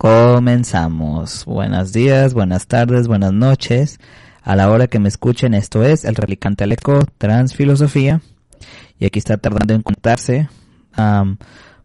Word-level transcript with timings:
Comenzamos. 0.00 1.44
Buenos 1.44 1.92
días, 1.92 2.32
buenas 2.32 2.66
tardes, 2.66 3.06
buenas 3.06 3.34
noches. 3.34 4.00
A 4.42 4.56
la 4.56 4.70
hora 4.70 4.86
que 4.86 4.98
me 4.98 5.10
escuchen, 5.10 5.52
esto 5.52 5.84
es 5.84 6.06
El 6.06 6.14
Replicante 6.14 6.64
Aleco 6.64 7.00
Transfilosofía. 7.18 8.22
Y 8.98 9.04
aquí 9.04 9.18
está 9.18 9.36
tardando 9.36 9.74
en 9.74 9.82
contarse. 9.82 10.48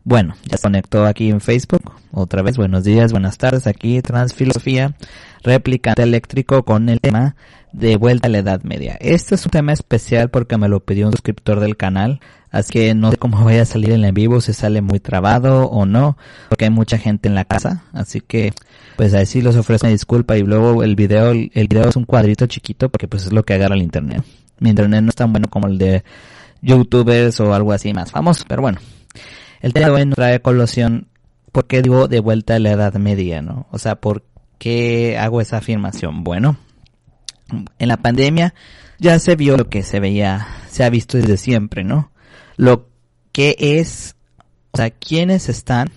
bueno, 0.05 0.35
ya 0.45 0.55
se 0.55 0.63
conectó 0.63 1.05
aquí 1.05 1.29
en 1.29 1.41
Facebook. 1.41 1.91
Otra 2.13 2.41
vez, 2.41 2.55
buenos 2.55 2.85
días, 2.85 3.11
buenas 3.11 3.37
tardes. 3.37 3.67
Aquí 3.67 4.01
Transfilosofía, 4.01 4.95
Replicante 5.43 6.03
Eléctrico 6.03 6.63
con 6.63 6.87
el 6.87 7.01
tema 7.01 7.35
de 7.73 7.97
vuelta 7.97 8.29
a 8.29 8.31
la 8.31 8.37
Edad 8.37 8.63
Media. 8.63 8.95
Este 9.01 9.35
es 9.35 9.45
un 9.45 9.51
tema 9.51 9.73
especial 9.73 10.29
porque 10.29 10.57
me 10.57 10.69
lo 10.69 10.79
pidió 10.79 11.07
un 11.07 11.11
suscriptor 11.11 11.59
del 11.59 11.75
canal. 11.75 12.21
Así 12.55 12.71
que 12.71 12.93
no 12.93 13.11
sé 13.11 13.17
cómo 13.17 13.43
vaya 13.43 13.63
a 13.63 13.65
salir 13.65 13.91
en 13.91 14.13
vivo, 14.13 14.39
si 14.39 14.53
sale 14.53 14.81
muy 14.81 15.01
trabado 15.01 15.65
o 15.65 15.85
no, 15.85 16.17
porque 16.47 16.63
hay 16.63 16.71
mucha 16.71 16.97
gente 16.97 17.27
en 17.27 17.35
la 17.35 17.43
casa. 17.43 17.83
Así 17.91 18.21
que, 18.21 18.53
pues 18.95 19.13
ahí 19.13 19.25
sí 19.25 19.41
les 19.41 19.57
ofrezco 19.57 19.87
una 19.87 19.91
disculpa 19.91 20.37
y 20.37 20.43
luego 20.43 20.81
el 20.81 20.95
video, 20.95 21.31
el 21.31 21.67
video 21.67 21.89
es 21.89 21.97
un 21.97 22.05
cuadrito 22.05 22.47
chiquito 22.47 22.87
porque 22.87 23.09
pues 23.09 23.25
es 23.25 23.33
lo 23.33 23.43
que 23.43 23.55
agarra 23.55 23.75
el 23.75 23.81
internet. 23.81 24.23
Mi 24.59 24.69
internet 24.69 25.03
no 25.03 25.09
es 25.09 25.15
tan 25.15 25.33
bueno 25.33 25.49
como 25.49 25.67
el 25.67 25.77
de 25.77 26.05
youtubers 26.61 27.41
o 27.41 27.53
algo 27.53 27.73
así 27.73 27.93
más 27.93 28.11
famoso, 28.11 28.45
pero 28.47 28.61
bueno. 28.61 28.79
El 29.59 29.73
tema 29.73 29.87
de 29.87 29.91
hoy 29.91 30.05
nos 30.05 30.15
trae 30.15 30.39
colación, 30.39 31.09
¿por 31.51 31.67
qué 31.67 31.81
digo 31.81 32.07
de 32.07 32.21
vuelta 32.21 32.55
a 32.55 32.59
la 32.59 32.71
Edad 32.71 32.93
Media, 32.93 33.41
no? 33.41 33.67
O 33.71 33.79
sea, 33.79 33.95
¿por 33.95 34.23
qué 34.59 35.17
hago 35.17 35.41
esa 35.41 35.57
afirmación? 35.57 36.23
Bueno, 36.23 36.55
en 37.79 37.87
la 37.89 37.97
pandemia 37.97 38.53
ya 38.97 39.19
se 39.19 39.35
vio 39.35 39.57
lo 39.57 39.67
que 39.67 39.83
se 39.83 39.99
veía, 39.99 40.47
se 40.69 40.85
ha 40.85 40.89
visto 40.89 41.17
desde 41.17 41.35
siempre, 41.35 41.83
¿no? 41.83 42.11
Lo 42.57 42.87
que 43.31 43.55
es, 43.59 44.15
o 44.71 44.77
sea, 44.77 44.89
quiénes 44.89 45.49
están, 45.49 45.89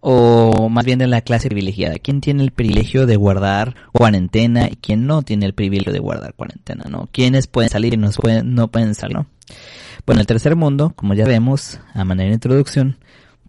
o 0.00 0.68
más 0.70 0.84
bien 0.84 0.98
de 0.98 1.06
la 1.06 1.20
clase 1.20 1.48
privilegiada, 1.48 1.98
quién 1.98 2.20
tiene 2.20 2.42
el 2.42 2.52
privilegio 2.52 3.06
de 3.06 3.16
guardar 3.16 3.74
cuarentena 3.92 4.68
y 4.70 4.76
quién 4.76 5.06
no 5.06 5.22
tiene 5.22 5.46
el 5.46 5.54
privilegio 5.54 5.92
de 5.92 5.98
guardar 5.98 6.34
cuarentena, 6.34 6.84
¿no? 6.88 7.08
Quiénes 7.12 7.46
pueden 7.46 7.70
salir 7.70 7.94
y 7.94 7.96
no 7.98 8.10
pueden, 8.10 8.54
no 8.54 8.68
pueden 8.68 8.94
salir, 8.94 9.16
¿no? 9.16 9.26
Bueno, 10.06 10.20
el 10.20 10.26
tercer 10.26 10.56
mundo, 10.56 10.92
como 10.96 11.14
ya 11.14 11.26
vemos 11.26 11.80
a 11.92 12.04
manera 12.04 12.28
de 12.28 12.34
introducción, 12.34 12.96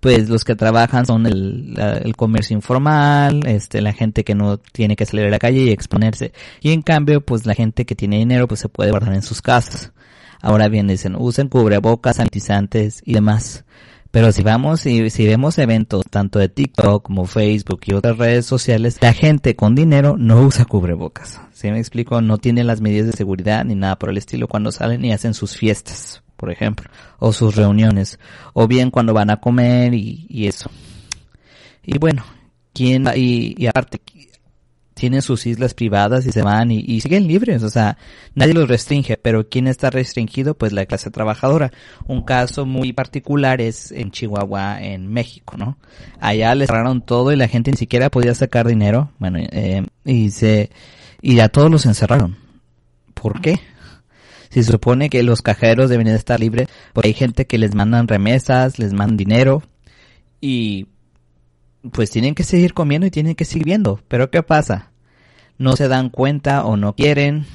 pues 0.02 0.30
los 0.30 0.44
que 0.44 0.56
trabajan 0.56 1.06
son 1.06 1.28
el, 1.28 1.76
el, 2.04 2.16
comercio 2.16 2.56
informal, 2.56 3.46
este, 3.46 3.82
la 3.82 3.94
gente 3.94 4.24
que 4.24 4.36
no 4.36 4.58
tiene 4.58 4.96
que 4.96 5.06
salir 5.06 5.28
a 5.28 5.30
la 5.30 5.38
calle 5.40 5.62
y 5.62 5.70
exponerse. 5.70 6.34
Y 6.60 6.72
en 6.72 6.82
cambio, 6.82 7.22
pues 7.22 7.46
la 7.46 7.54
gente 7.54 7.86
que 7.86 7.96
tiene 7.96 8.18
dinero, 8.18 8.48
pues 8.48 8.60
se 8.60 8.68
puede 8.68 8.90
guardar 8.90 9.14
en 9.14 9.22
sus 9.22 9.42
casas. 9.42 9.94
Ahora 10.42 10.68
bien, 10.68 10.88
dicen, 10.88 11.16
usen 11.18 11.48
cubrebocas, 11.48 12.18
sanitizantes 12.18 13.02
y 13.06 13.14
demás. 13.14 13.64
Pero 14.12 14.34
si 14.34 14.44
vamos 14.44 14.86
y 14.86 15.10
si 15.10 15.26
vemos 15.26 15.58
eventos 15.58 16.04
tanto 16.10 16.40
de 16.40 16.50
TikTok 16.50 17.04
como 17.04 17.26
Facebook 17.26 17.80
y 17.86 17.94
otras 17.94 18.18
redes 18.18 18.46
sociales, 18.46 18.98
la 19.00 19.14
gente 19.14 19.56
con 19.56 19.74
dinero 19.74 20.18
no 20.18 20.42
usa 20.42 20.66
cubrebocas. 20.66 21.40
Si 21.54 21.72
me 21.72 21.80
explico? 21.80 22.22
No 22.22 22.38
tiene 22.38 22.66
las 22.66 22.82
medidas 22.82 23.08
de 23.08 23.14
seguridad 23.14 23.64
ni 23.64 23.76
nada 23.76 23.98
por 23.98 24.10
el 24.10 24.18
estilo 24.18 24.50
cuando 24.50 24.72
salen 24.74 25.06
y 25.06 25.14
hacen 25.14 25.34
sus 25.34 25.56
fiestas, 25.56 26.24
por 26.36 26.52
ejemplo, 26.52 26.90
o 27.20 27.32
sus 27.32 27.56
reuniones, 27.56 28.20
o 28.54 28.68
bien 28.68 28.92
cuando 28.92 29.14
van 29.14 29.30
a 29.30 29.38
comer 29.38 29.94
y, 29.94 30.46
eso. 30.46 30.70
Y 31.84 31.98
bueno, 31.98 32.26
quién 32.74 33.08
y, 33.16 33.56
y 33.58 33.68
aparte 33.68 34.02
tienen 35.02 35.24
sus 35.24 35.48
islas 35.48 35.74
privadas 35.74 36.28
y 36.28 36.32
se 36.32 36.44
van 36.44 36.70
y, 36.70 37.02
siguen 37.02 37.28
libres, 37.28 37.64
o 37.64 37.72
sea, 37.72 37.98
nadie 38.36 38.54
los 38.54 38.70
restringe, 38.70 39.18
pero 39.18 39.50
¿quién 39.50 39.66
está 39.66 39.90
restringido? 39.90 40.54
Pues 40.54 40.74
la 40.74 40.86
clase 40.86 41.10
trabajadora. 41.10 41.72
Un 42.06 42.22
caso 42.22 42.68
muy 42.68 42.94
particular 42.94 43.62
es 43.62 43.92
en 43.92 44.12
Chihuahua, 44.12 44.80
en 44.80 45.08
México, 45.08 45.58
¿no? 45.58 45.80
Allá 46.20 46.54
les 46.54 46.68
cerraron 46.68 47.02
todo 47.02 47.32
y 47.32 47.36
la 47.36 47.48
gente 47.48 47.72
ni 47.72 47.78
siquiera 47.78 48.12
podía 48.12 48.36
sacar 48.36 48.68
dinero, 48.68 49.10
bueno, 49.18 49.40
eh, 49.40 49.88
y 50.06 50.30
se, 50.30 50.70
y 51.20 51.40
a 51.40 51.50
todos 51.50 51.72
los 51.72 51.88
encerraron. 51.88 52.38
¿Por 53.16 53.42
qué? 53.42 53.60
Si 54.52 54.62
se 54.62 54.72
supone 54.72 55.10
que 55.10 55.24
los 55.24 55.42
cajeros 55.42 55.90
deben 55.90 56.10
estar 56.10 56.40
libres, 56.40 56.68
porque 56.94 57.08
hay 57.08 57.16
gente 57.16 57.48
que 57.48 57.58
les 57.58 57.74
mandan 57.74 58.08
remesas, 58.08 58.78
les 58.78 58.94
mandan 58.94 59.18
dinero, 59.18 59.64
y 60.40 60.86
pues 61.92 62.12
tienen 62.12 62.36
que 62.36 62.44
seguir 62.44 62.76
comiendo 62.76 63.08
y 63.08 63.12
tienen 63.12 63.34
que 63.34 63.46
seguir 63.46 63.66
viendo. 63.66 64.00
Pero 64.08 64.30
¿qué 64.30 64.44
pasa? 64.44 64.91
No 65.62 65.76
se 65.76 65.88
dan 65.88 66.10
cuenta 66.10 66.66
o 66.66 66.76
no 66.76 66.96
quieren 66.96 67.46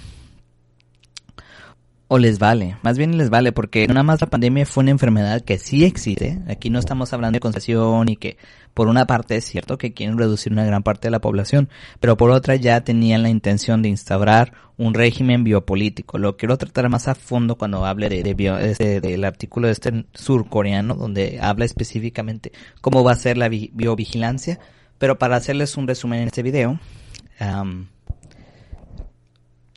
o 2.08 2.18
les 2.18 2.38
vale, 2.38 2.76
más 2.82 2.96
bien 2.96 3.18
les 3.18 3.30
vale 3.30 3.50
porque 3.50 3.88
nada 3.88 4.04
más 4.04 4.20
la 4.20 4.28
pandemia 4.28 4.64
fue 4.64 4.82
una 4.82 4.92
enfermedad 4.92 5.42
que 5.42 5.58
sí 5.58 5.84
existe, 5.84 6.40
aquí 6.46 6.70
no 6.70 6.78
estamos 6.78 7.12
hablando 7.12 7.34
de 7.36 7.40
concesión 7.40 8.08
y 8.08 8.16
que 8.16 8.36
por 8.74 8.86
una 8.86 9.06
parte 9.06 9.34
es 9.34 9.44
cierto 9.44 9.76
que 9.76 9.92
quieren 9.92 10.16
reducir 10.16 10.52
una 10.52 10.64
gran 10.64 10.84
parte 10.84 11.08
de 11.08 11.10
la 11.10 11.20
población, 11.20 11.68
pero 11.98 12.16
por 12.16 12.30
otra 12.30 12.54
ya 12.54 12.80
tenían 12.82 13.24
la 13.24 13.28
intención 13.28 13.82
de 13.82 13.88
instaurar 13.88 14.52
un 14.76 14.94
régimen 14.94 15.42
biopolítico. 15.42 16.18
Lo 16.18 16.36
quiero 16.36 16.58
tratar 16.58 16.88
más 16.88 17.08
a 17.08 17.16
fondo 17.16 17.56
cuando 17.56 17.84
hable 17.84 18.08
de, 18.08 18.22
de 18.22 19.00
del 19.00 19.24
artículo 19.24 19.66
de 19.66 19.72
este 19.72 20.04
surcoreano 20.14 20.94
donde 20.94 21.40
habla 21.40 21.64
específicamente 21.64 22.52
cómo 22.80 23.02
va 23.02 23.12
a 23.12 23.16
ser 23.16 23.36
la 23.36 23.48
biovigilancia, 23.48 24.60
pero 24.98 25.18
para 25.18 25.34
hacerles 25.34 25.76
un 25.76 25.88
resumen 25.88 26.20
en 26.20 26.28
este 26.28 26.44
video, 26.44 26.78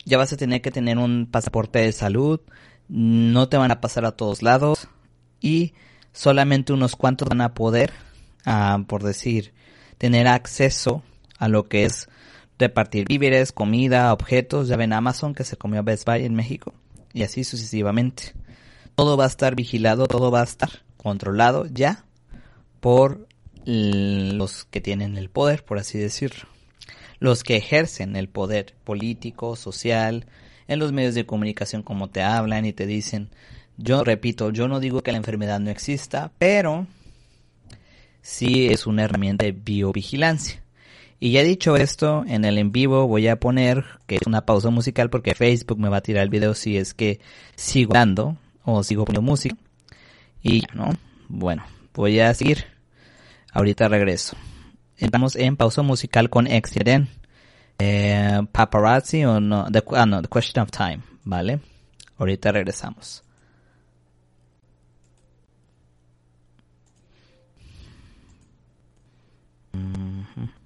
ya 0.04 0.18
vas 0.18 0.32
a 0.32 0.36
tener 0.36 0.60
que 0.62 0.70
tener 0.70 0.98
un 0.98 1.26
pasaporte 1.30 1.78
de 1.80 1.92
salud, 1.92 2.40
no 2.88 3.48
te 3.48 3.56
van 3.56 3.70
a 3.70 3.80
pasar 3.80 4.04
a 4.04 4.12
todos 4.12 4.42
lados 4.42 4.88
y 5.40 5.74
solamente 6.12 6.72
unos 6.72 6.96
cuantos 6.96 7.28
van 7.28 7.40
a 7.40 7.54
poder, 7.54 7.92
ah, 8.44 8.82
por 8.86 9.02
decir, 9.02 9.52
tener 9.98 10.26
acceso 10.26 11.02
a 11.38 11.48
lo 11.48 11.68
que 11.68 11.84
es 11.84 12.08
repartir 12.58 13.06
víveres, 13.06 13.52
comida, 13.52 14.12
objetos. 14.12 14.68
Ya 14.68 14.76
ven 14.76 14.92
Amazon 14.92 15.34
que 15.34 15.44
se 15.44 15.56
comió 15.56 15.82
Best 15.82 16.06
Buy 16.06 16.24
en 16.24 16.34
México 16.34 16.74
y 17.12 17.22
así 17.22 17.44
sucesivamente. 17.44 18.34
Todo 18.94 19.16
va 19.16 19.24
a 19.24 19.28
estar 19.28 19.54
vigilado, 19.54 20.06
todo 20.06 20.30
va 20.30 20.40
a 20.40 20.44
estar 20.44 20.70
controlado 20.96 21.66
ya 21.66 22.04
por 22.80 23.28
los 23.64 24.64
que 24.64 24.80
tienen 24.80 25.16
el 25.16 25.30
poder, 25.30 25.64
por 25.64 25.78
así 25.78 25.98
decirlo 25.98 26.59
los 27.20 27.44
que 27.44 27.56
ejercen 27.56 28.16
el 28.16 28.28
poder 28.28 28.74
político, 28.84 29.54
social, 29.54 30.26
en 30.66 30.78
los 30.78 30.92
medios 30.92 31.14
de 31.14 31.26
comunicación 31.26 31.82
como 31.82 32.08
te 32.08 32.22
hablan 32.22 32.64
y 32.64 32.72
te 32.72 32.86
dicen, 32.86 33.28
yo 33.76 34.02
repito, 34.02 34.50
yo 34.50 34.68
no 34.68 34.80
digo 34.80 35.02
que 35.02 35.12
la 35.12 35.18
enfermedad 35.18 35.60
no 35.60 35.70
exista, 35.70 36.32
pero 36.38 36.86
sí 38.22 38.68
es 38.68 38.86
una 38.86 39.04
herramienta 39.04 39.44
de 39.44 39.52
biovigilancia. 39.52 40.62
Y 41.18 41.32
ya 41.32 41.42
dicho 41.42 41.76
esto, 41.76 42.24
en 42.26 42.46
el 42.46 42.56
en 42.56 42.72
vivo 42.72 43.06
voy 43.06 43.28
a 43.28 43.38
poner 43.38 43.84
que 44.06 44.16
es 44.16 44.22
una 44.26 44.46
pausa 44.46 44.70
musical 44.70 45.10
porque 45.10 45.34
Facebook 45.34 45.78
me 45.78 45.90
va 45.90 45.98
a 45.98 46.02
tirar 46.02 46.22
el 46.22 46.30
video 46.30 46.54
si 46.54 46.78
es 46.78 46.94
que 46.94 47.20
sigo 47.56 47.92
dando 47.92 48.36
o 48.64 48.82
sigo 48.82 49.04
poniendo 49.04 49.30
música. 49.30 49.56
Y 50.42 50.62
no, 50.72 50.94
bueno, 51.28 51.64
voy 51.92 52.20
a 52.20 52.32
seguir. 52.32 52.64
Ahorita 53.52 53.88
regreso. 53.88 54.36
Entramos 55.00 55.34
en 55.34 55.56
pausa 55.56 55.82
musical 55.82 56.30
con 56.30 56.46
Exiden. 56.46 57.08
Eh, 57.82 58.42
paparazzi 58.52 59.24
o 59.24 59.40
no 59.40 59.70
the, 59.72 59.82
ah 59.96 60.04
no 60.04 60.20
The 60.20 60.28
Question 60.28 60.62
of 60.62 60.70
Time 60.70 61.00
vale 61.24 61.60
ahorita 62.18 62.52
regresamos 62.52 63.24
mm. 69.72 70.59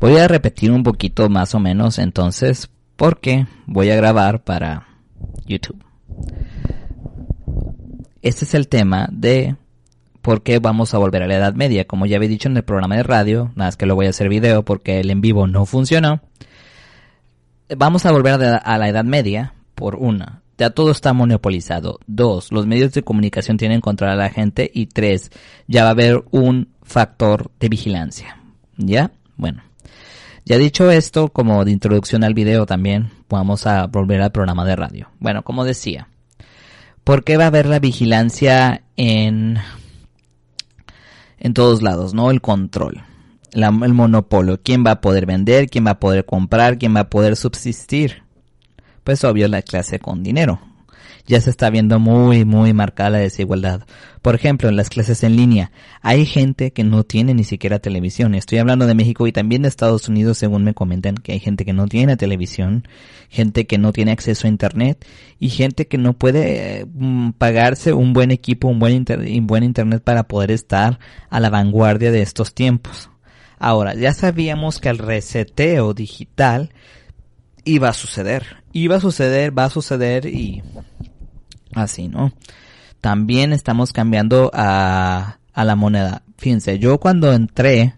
Voy 0.00 0.16
a 0.16 0.28
repetir 0.28 0.70
un 0.70 0.84
poquito 0.84 1.28
más 1.28 1.56
o 1.56 1.58
menos 1.58 1.98
entonces 1.98 2.70
porque 2.94 3.48
voy 3.66 3.90
a 3.90 3.96
grabar 3.96 4.44
para 4.44 4.86
YouTube. 5.44 5.82
Este 8.22 8.44
es 8.44 8.54
el 8.54 8.68
tema 8.68 9.08
de 9.10 9.56
por 10.22 10.44
qué 10.44 10.60
vamos 10.60 10.94
a 10.94 10.98
volver 10.98 11.24
a 11.24 11.26
la 11.26 11.34
Edad 11.34 11.54
Media. 11.54 11.84
Como 11.84 12.06
ya 12.06 12.16
había 12.16 12.28
dicho 12.28 12.48
en 12.48 12.56
el 12.56 12.62
programa 12.62 12.94
de 12.94 13.02
radio, 13.02 13.50
nada 13.56 13.68
más 13.68 13.76
que 13.76 13.86
lo 13.86 13.96
voy 13.96 14.06
a 14.06 14.10
hacer 14.10 14.28
video 14.28 14.64
porque 14.64 15.00
el 15.00 15.10
en 15.10 15.20
vivo 15.20 15.48
no 15.48 15.66
funcionó. 15.66 16.20
Vamos 17.76 18.06
a 18.06 18.12
volver 18.12 18.34
a 18.34 18.78
la 18.78 18.88
Edad 18.88 19.04
Media 19.04 19.54
por 19.74 19.96
una. 19.96 20.42
Ya 20.58 20.70
todo 20.70 20.92
está 20.92 21.12
monopolizado. 21.12 21.98
Dos, 22.06 22.52
los 22.52 22.68
medios 22.68 22.92
de 22.92 23.02
comunicación 23.02 23.56
tienen 23.56 23.80
control 23.80 24.10
a 24.10 24.16
la 24.16 24.30
gente. 24.30 24.70
Y 24.72 24.86
tres, 24.86 25.32
ya 25.66 25.82
va 25.82 25.88
a 25.88 25.92
haber 25.92 26.22
un 26.30 26.68
factor 26.82 27.50
de 27.58 27.68
vigilancia. 27.68 28.40
¿Ya? 28.76 29.10
Bueno. 29.36 29.67
Ya 30.48 30.56
dicho 30.56 30.90
esto, 30.90 31.28
como 31.28 31.62
de 31.66 31.72
introducción 31.72 32.24
al 32.24 32.32
video 32.32 32.64
también, 32.64 33.10
vamos 33.28 33.66
a 33.66 33.86
volver 33.86 34.22
al 34.22 34.32
programa 34.32 34.64
de 34.64 34.76
radio. 34.76 35.10
Bueno, 35.18 35.42
como 35.44 35.62
decía, 35.62 36.08
¿por 37.04 37.22
qué 37.22 37.36
va 37.36 37.44
a 37.44 37.48
haber 37.48 37.66
la 37.66 37.80
vigilancia 37.80 38.80
en, 38.96 39.58
en 41.38 41.52
todos 41.52 41.82
lados, 41.82 42.14
no? 42.14 42.30
El 42.30 42.40
control, 42.40 43.02
el 43.52 43.92
monopolio. 43.92 44.58
¿Quién 44.62 44.86
va 44.86 44.92
a 44.92 45.00
poder 45.02 45.26
vender? 45.26 45.68
¿Quién 45.68 45.86
va 45.86 45.90
a 45.90 46.00
poder 46.00 46.24
comprar? 46.24 46.78
¿Quién 46.78 46.96
va 46.96 47.00
a 47.00 47.10
poder 47.10 47.36
subsistir? 47.36 48.22
Pues 49.04 49.24
obvio 49.24 49.48
la 49.48 49.60
clase 49.60 49.98
con 49.98 50.22
dinero 50.22 50.62
ya 51.28 51.40
se 51.42 51.50
está 51.50 51.68
viendo 51.68 51.98
muy, 51.98 52.46
muy 52.46 52.72
marcada 52.72 53.10
la 53.10 53.18
desigualdad. 53.18 53.82
Por 54.22 54.34
ejemplo, 54.34 54.70
en 54.70 54.76
las 54.76 54.88
clases 54.88 55.22
en 55.22 55.36
línea, 55.36 55.70
hay 56.00 56.24
gente 56.24 56.72
que 56.72 56.84
no 56.84 57.04
tiene 57.04 57.34
ni 57.34 57.44
siquiera 57.44 57.78
televisión. 57.78 58.34
Estoy 58.34 58.58
hablando 58.58 58.86
de 58.86 58.94
México 58.94 59.26
y 59.26 59.32
también 59.32 59.62
de 59.62 59.68
Estados 59.68 60.08
Unidos, 60.08 60.38
según 60.38 60.64
me 60.64 60.72
comentan, 60.72 61.16
que 61.16 61.32
hay 61.32 61.38
gente 61.38 61.66
que 61.66 61.74
no 61.74 61.86
tiene 61.86 62.16
televisión, 62.16 62.88
gente 63.28 63.66
que 63.66 63.76
no 63.76 63.92
tiene 63.92 64.12
acceso 64.12 64.46
a 64.46 64.50
Internet 64.50 65.06
y 65.38 65.50
gente 65.50 65.86
que 65.86 65.98
no 65.98 66.14
puede 66.14 66.86
mm, 66.92 67.32
pagarse 67.32 67.92
un 67.92 68.14
buen 68.14 68.30
equipo, 68.30 68.68
un 68.68 68.78
buen, 68.78 69.04
un 69.06 69.46
buen 69.46 69.64
Internet 69.64 70.02
para 70.02 70.24
poder 70.24 70.50
estar 70.50 70.98
a 71.28 71.40
la 71.40 71.50
vanguardia 71.50 72.10
de 72.10 72.22
estos 72.22 72.54
tiempos. 72.54 73.10
Ahora, 73.58 73.94
ya 73.94 74.14
sabíamos 74.14 74.80
que 74.80 74.88
el 74.88 74.98
reseteo 74.98 75.92
digital 75.92 76.70
iba 77.64 77.90
a 77.90 77.92
suceder. 77.92 78.64
Iba 78.72 78.96
a 78.96 79.00
suceder, 79.00 79.56
va 79.56 79.64
a 79.64 79.70
suceder 79.70 80.26
y 80.26 80.62
Así, 81.74 82.08
¿no? 82.08 82.32
También 83.00 83.52
estamos 83.52 83.92
cambiando 83.92 84.50
a, 84.52 85.38
a 85.52 85.64
la 85.64 85.76
moneda. 85.76 86.22
Fíjense, 86.36 86.78
yo 86.78 86.98
cuando 86.98 87.32
entré 87.32 87.94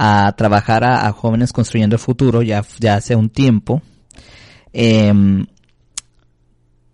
a 0.00 0.32
trabajar 0.36 0.84
a, 0.84 1.10
jóvenes 1.10 1.52
construyendo 1.52 1.96
el 1.96 2.00
futuro 2.00 2.42
ya, 2.42 2.64
ya 2.78 2.94
hace 2.94 3.16
un 3.16 3.30
tiempo, 3.30 3.82
em, 4.72 5.44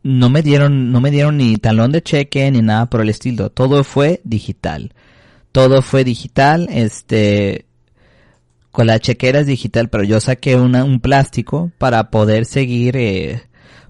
no 0.03 0.31
me 0.31 0.41
dieron, 0.41 0.91
no 0.91 1.03
me 1.03 1.11
dieron 1.11 1.37
ni 1.37 1.57
talón 1.57 1.93
de 1.93 2.03
cheque 2.03 2.51
ni 2.51 2.63
nada 2.63 2.87
por 2.87 3.03
el 3.03 3.11
estilo. 3.11 3.51
Todo 3.51 3.85
fue 3.85 4.23
digital. 4.25 4.95
Todo 5.53 5.83
fue 5.83 6.03
digital, 6.03 6.67
este, 6.71 7.67
con 8.71 8.87
la 8.87 8.99
chequera 8.99 9.41
es 9.41 9.47
digital, 9.47 9.89
pero 9.89 10.03
yo 10.03 10.19
saqué 10.19 10.57
una, 10.57 10.83
un 10.83 11.01
plástico 11.01 11.71
para 11.79 12.11
poder 12.11 12.47
seguir, 12.47 12.97
eh, 12.97 13.43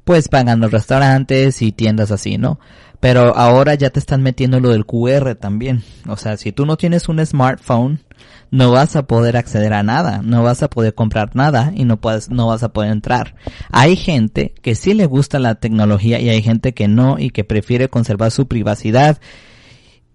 pues 0.04 0.28
pagando 0.28 0.68
restaurantes 0.68 1.62
y 1.62 1.72
tiendas 1.72 2.10
así, 2.10 2.38
¿no? 2.38 2.60
Pero 3.00 3.36
ahora 3.36 3.74
ya 3.74 3.90
te 3.90 3.98
están 3.98 4.22
metiendo 4.22 4.60
lo 4.60 4.70
del 4.70 4.86
QR 4.86 5.34
también. 5.34 5.82
O 6.06 6.16
sea, 6.16 6.36
si 6.36 6.52
tú 6.52 6.64
no 6.64 6.76
tienes 6.76 7.08
un 7.08 7.24
smartphone, 7.24 8.00
no 8.50 8.70
vas 8.70 8.96
a 8.96 9.06
poder 9.06 9.36
acceder 9.36 9.72
a 9.72 9.82
nada, 9.82 10.22
no 10.22 10.42
vas 10.42 10.62
a 10.62 10.70
poder 10.70 10.94
comprar 10.94 11.34
nada 11.34 11.72
y 11.74 11.84
no 11.84 12.00
puedes, 12.00 12.30
no 12.30 12.46
vas 12.46 12.62
a 12.62 12.72
poder 12.72 12.92
entrar. 12.92 13.34
Hay 13.70 13.96
gente 13.96 14.54
que 14.62 14.74
sí 14.74 14.94
le 14.94 15.06
gusta 15.06 15.38
la 15.38 15.56
tecnología 15.56 16.20
y 16.20 16.28
hay 16.28 16.40
gente 16.40 16.72
que 16.72 16.88
no 16.88 17.18
y 17.18 17.30
que 17.30 17.44
prefiere 17.44 17.88
conservar 17.88 18.30
su 18.30 18.46
privacidad 18.46 19.20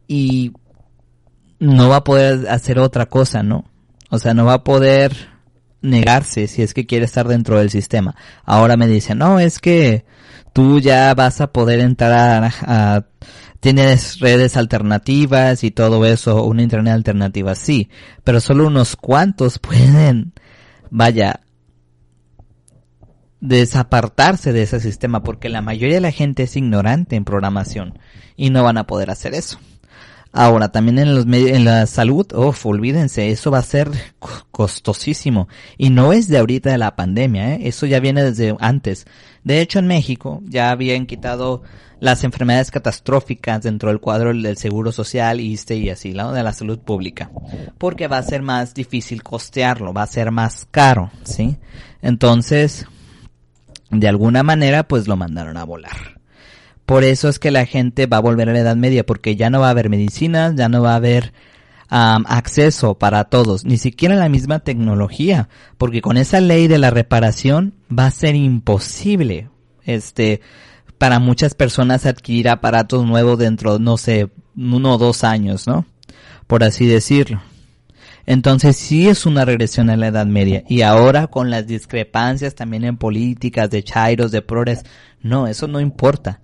y 0.08 0.54
no 1.60 1.90
va 1.90 1.98
a 1.98 2.04
poder 2.04 2.50
hacer 2.50 2.80
otra 2.80 3.08
cosa, 3.08 3.44
¿no? 3.44 3.66
O 4.10 4.18
sea, 4.20 4.34
no 4.34 4.46
va 4.46 4.54
a 4.54 4.64
poder 4.64 5.30
negarse 5.82 6.48
si 6.48 6.62
es 6.62 6.74
que 6.74 6.86
quiere 6.86 7.06
estar 7.06 7.28
dentro 7.28 7.58
del 7.58 7.70
sistema. 7.70 8.16
Ahora 8.44 8.78
me 8.78 8.88
dicen, 8.88 9.20
no, 9.20 9.40
es 9.40 9.60
que 9.60 10.06
tú 10.54 10.80
ya 10.80 11.14
vas 11.14 11.42
a 11.42 11.52
poder 11.52 11.80
entrar 11.80 12.52
a, 12.62 13.06
tienes 13.60 14.20
redes 14.20 14.58
alternativas 14.58 15.64
y 15.64 15.72
todo 15.72 16.06
eso, 16.06 16.44
una 16.44 16.64
internet 16.64 16.94
alternativa, 16.94 17.56
sí, 17.56 17.90
pero 18.24 18.40
solo 18.40 18.68
unos 18.68 18.96
cuantos 18.96 19.60
pueden, 19.60 20.34
vaya, 20.90 21.42
desapartarse 23.42 24.52
de 24.52 24.64
ese 24.64 24.80
sistema 24.80 25.24
porque 25.24 25.48
la 25.50 25.62
mayoría 25.62 25.96
de 25.96 26.02
la 26.02 26.12
gente 26.12 26.44
es 26.44 26.58
ignorante 26.58 27.16
en 27.16 27.24
programación 27.24 27.98
y 28.36 28.50
no 28.50 28.64
van 28.64 28.78
a 28.78 28.86
poder 28.86 29.10
hacer 29.12 29.34
eso. 29.34 29.60
Ahora, 30.32 30.72
también 30.72 31.00
en 31.00 31.16
los 31.16 31.26
en 31.26 31.66
la 31.66 31.88
salud, 31.88 32.28
uf, 32.34 32.66
olvídense, 32.66 33.30
eso 33.30 33.50
va 33.50 33.58
a 33.58 33.64
ser 33.64 33.90
costosísimo. 34.52 35.48
Y 35.78 35.90
no 35.90 36.14
es 36.14 36.28
de 36.28 36.38
ahorita 36.38 36.70
de 36.70 36.78
la 36.78 36.96
pandemia, 36.96 37.56
¿eh? 37.56 37.60
eso 37.64 37.88
ya 37.88 38.00
viene 38.00 38.24
desde 38.24 38.56
antes. 38.60 39.08
De 39.44 39.60
hecho, 39.60 39.80
en 39.80 39.88
México 39.88 40.42
ya 40.46 40.70
habían 40.70 41.08
quitado 41.08 41.64
las 42.00 42.24
enfermedades 42.24 42.70
catastróficas 42.70 43.64
dentro 43.64 43.90
del 43.90 44.00
cuadro 44.00 44.34
del 44.34 44.58
seguro 44.58 44.92
social, 44.92 45.40
ISTE 45.40 45.78
y 45.78 45.90
así, 45.90 46.14
¿no? 46.14 46.32
de 46.32 46.44
la 46.44 46.54
salud 46.54 46.80
pública. 46.80 47.32
Porque 47.78 48.08
va 48.08 48.20
a 48.20 48.24
ser 48.24 48.44
más 48.44 48.74
difícil 48.74 49.24
costearlo, 49.24 49.94
va 49.94 50.04
a 50.04 50.08
ser 50.08 50.32
más 50.32 50.68
caro, 50.70 51.12
¿sí? 51.24 51.58
Entonces, 52.02 52.86
de 53.90 54.08
alguna 54.08 54.44
manera, 54.44 54.88
pues 54.88 55.08
lo 55.08 55.18
mandaron 55.18 55.58
a 55.58 55.64
volar. 55.64 56.19
Por 56.90 57.04
eso 57.04 57.30
es 57.30 57.38
que 57.38 57.52
la 57.52 57.68
gente 57.68 58.08
va 58.08 58.18
a 58.18 58.20
volver 58.20 58.50
a 58.50 58.54
la 58.54 58.62
Edad 58.62 58.76
Media, 58.76 59.06
porque 59.06 59.36
ya 59.36 59.52
no 59.52 59.60
va 59.60 59.68
a 59.68 59.70
haber 59.70 59.92
medicinas, 59.92 60.56
ya 60.56 60.70
no 60.70 60.82
va 60.82 60.94
a 60.94 60.96
haber 60.96 61.34
acceso 61.88 62.96
para 62.96 63.26
todos, 63.26 63.64
ni 63.64 63.78
siquiera 63.78 64.16
la 64.16 64.28
misma 64.28 64.58
tecnología, 64.58 65.50
porque 65.78 66.02
con 66.02 66.18
esa 66.18 66.42
ley 66.42 66.68
de 66.68 66.80
la 66.80 66.90
reparación 66.90 67.76
va 67.96 68.08
a 68.08 68.12
ser 68.12 68.34
imposible, 68.34 69.50
este, 69.84 70.42
para 70.98 71.20
muchas 71.20 71.54
personas 71.54 72.08
adquirir 72.08 72.50
aparatos 72.50 73.06
nuevos 73.06 73.38
dentro, 73.38 73.78
no 73.78 73.98
sé, 73.98 74.32
uno 74.58 74.96
o 74.96 74.98
dos 74.98 75.24
años, 75.24 75.68
¿no? 75.68 75.86
Por 76.48 76.64
así 76.64 76.88
decirlo. 76.88 77.40
Entonces 78.30 78.78
sí 78.78 79.10
es 79.10 79.26
una 79.26 79.44
regresión 79.44 79.90
a 79.90 79.98
la 79.98 80.10
Edad 80.10 80.28
Media. 80.28 80.64
Y 80.68 80.84
ahora 80.84 81.26
con 81.26 81.50
las 81.50 81.66
discrepancias 81.66 82.54
también 82.54 82.84
en 82.84 82.96
políticas 82.96 83.72
de 83.72 83.82
chairos, 83.82 84.30
de 84.32 84.44
progres, 84.44 84.86
no, 85.24 85.48
eso 85.48 85.68
no 85.68 85.80
importa. 85.80 86.40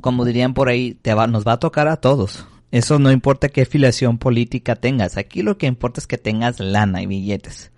Como 0.00 0.24
dirían 0.24 0.54
por 0.54 0.68
ahí, 0.68 0.94
te 0.94 1.12
va, 1.12 1.26
nos 1.26 1.44
va 1.44 1.54
a 1.54 1.58
tocar 1.58 1.88
a 1.88 1.96
todos. 1.96 2.46
Eso 2.70 3.00
no 3.00 3.10
importa 3.10 3.48
qué 3.48 3.64
filiación 3.64 4.18
política 4.18 4.76
tengas. 4.76 5.16
Aquí 5.16 5.42
lo 5.42 5.58
que 5.58 5.66
importa 5.66 5.98
es 5.98 6.06
que 6.06 6.18
tengas 6.18 6.60
lana 6.60 7.02
y 7.02 7.06
billetes 7.06 7.72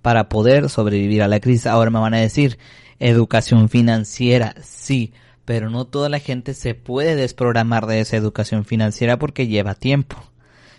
para 0.00 0.30
poder 0.30 0.70
sobrevivir 0.70 1.22
a 1.22 1.28
la 1.28 1.38
crisis. 1.38 1.66
Ahora 1.66 1.90
me 1.90 1.98
van 1.98 2.14
a 2.14 2.20
decir, 2.20 2.56
educación 2.98 3.68
financiera, 3.68 4.54
sí, 4.62 5.12
pero 5.44 5.68
no 5.68 5.84
toda 5.84 6.08
la 6.08 6.18
gente 6.18 6.54
se 6.54 6.74
puede 6.74 7.14
desprogramar 7.14 7.84
de 7.84 8.00
esa 8.00 8.16
educación 8.16 8.64
financiera 8.64 9.18
porque 9.18 9.48
lleva 9.48 9.74
tiempo. 9.74 10.16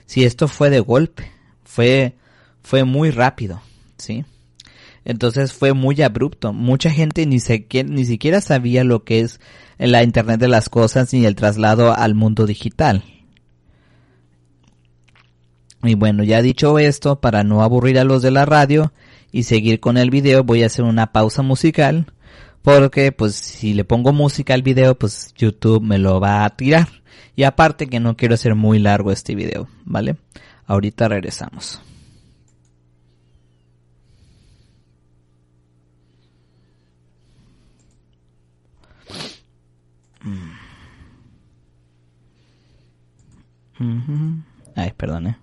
Si 0.07 0.23
esto 0.23 0.47
fue 0.47 0.71
de 0.71 0.79
golpe, 0.79 1.31
fue, 1.63 2.15
fue 2.63 2.84
muy 2.84 3.12
rápido, 3.12 3.62
¿sí? 3.98 4.25
Entonces 5.05 5.53
fue 5.53 5.74
muy 5.74 6.01
abrupto. 6.01 6.53
Mucha 6.53 6.89
gente 6.89 7.25
ni, 7.25 7.38
ni 7.38 8.05
siquiera 8.05 8.41
sabía 8.41 8.84
lo 8.84 9.03
que 9.03 9.20
es 9.20 9.39
la 9.77 10.03
Internet 10.03 10.39
de 10.39 10.48
las 10.48 10.70
Cosas 10.70 11.13
ni 11.13 11.25
el 11.25 11.36
traslado 11.36 11.93
al 11.96 12.15
mundo 12.15 12.46
digital. 12.46 13.03
Y 15.84 15.96
bueno, 15.96 16.24
ya 16.24 16.41
dicho 16.41 16.79
esto, 16.79 17.20
para 17.20 17.43
no 17.43 17.62
aburrir 17.62 18.00
a 18.00 18.05
los 18.05 18.22
de 18.22 18.32
la 18.32 18.46
radio 18.46 18.93
y 19.34 19.43
seguir 19.43 19.82
con 19.82 19.98
el 19.98 20.10
video, 20.10 20.43
voy 20.43 20.63
a 20.63 20.67
hacer 20.67 20.86
una 20.86 21.12
pausa 21.12 21.41
musical. 21.41 22.05
Porque 22.62 23.12
pues 23.12 23.36
si 23.36 23.74
le 23.74 23.84
pongo 23.84 24.13
música 24.13 24.53
al 24.53 24.62
video, 24.62 24.98
pues 24.98 25.34
YouTube 25.36 25.84
me 25.84 25.98
lo 25.98 26.22
va 26.22 26.46
a 26.46 26.50
tirar. 26.51 26.88
Y 27.36 27.43
aparte 27.43 27.88
que 27.88 28.00
no 28.00 28.15
quiero 28.15 28.36
hacer 28.36 28.55
muy 28.55 28.79
largo 28.79 29.12
este 29.12 29.36
video, 29.36 29.67
¿vale? 29.84 30.15
Ahorita 30.65 31.10
regresamos. 31.10 31.82
Ay, 44.75 44.93
perdón, 44.95 45.27
eh. 45.27 45.37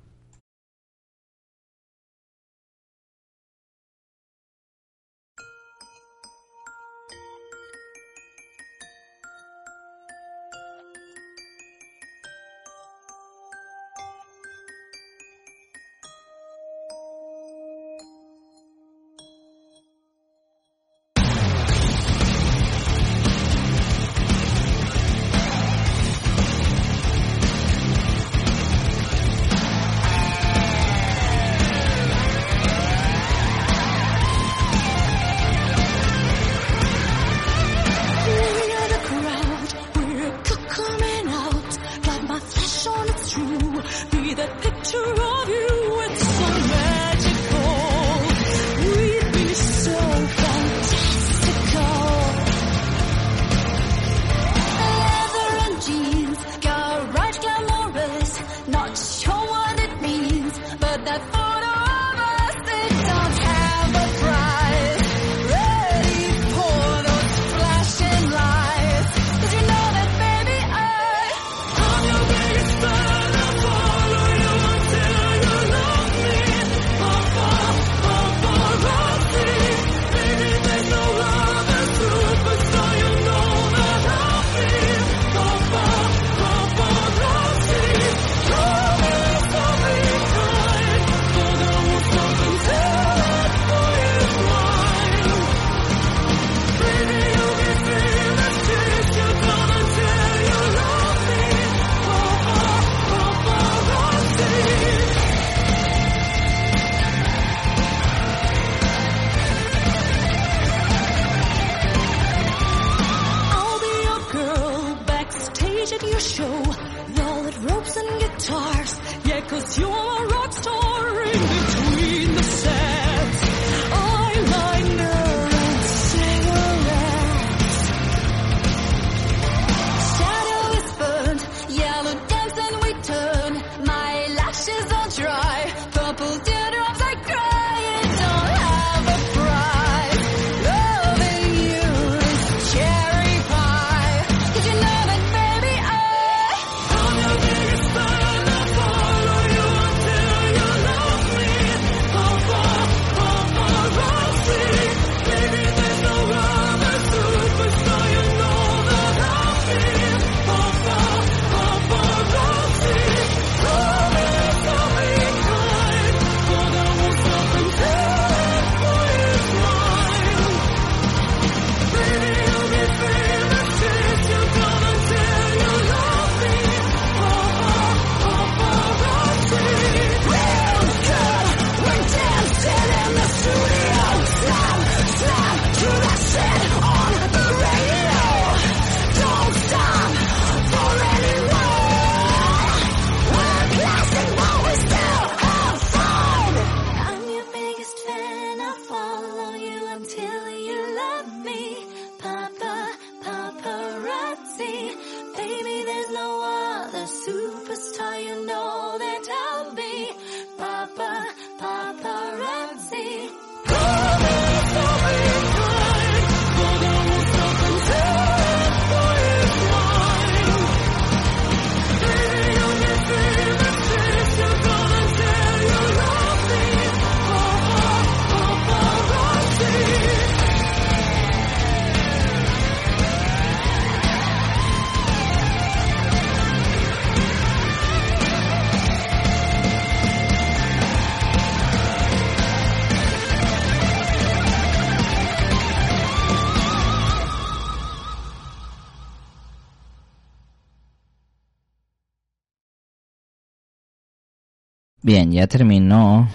Bien, 255.02 255.32
ya 255.32 255.47
terminó. 255.47 256.28